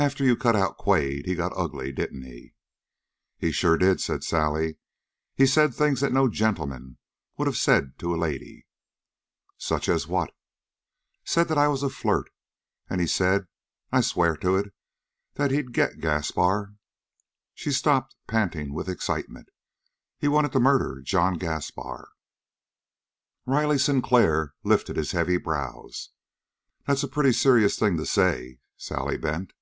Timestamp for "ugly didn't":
1.58-2.22